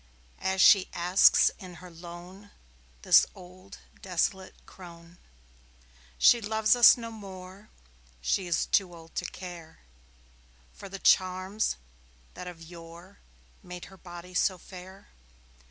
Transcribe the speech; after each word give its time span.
As 0.39 0.61
she 0.63 0.89
asks 0.93 1.51
in 1.59 1.75
her 1.75 1.91
lone, 1.91 2.49
This 3.03 3.23
old, 3.35 3.77
desolate 4.01 4.55
crone. 4.65 5.19
She 6.17 6.41
loves 6.41 6.75
us 6.75 6.97
no 6.97 7.11
more; 7.11 7.69
She 8.19 8.47
is 8.47 8.65
too 8.65 8.95
old 8.95 9.13
to 9.13 9.25
care 9.25 9.81
For 10.73 10.89
the 10.89 10.97
charms 10.97 11.75
that 12.33 12.47
of 12.47 12.63
yore 12.63 13.19
Made 13.61 13.85
her 13.93 13.97
body 13.97 14.33
so 14.33 14.57
fair. 14.57 15.09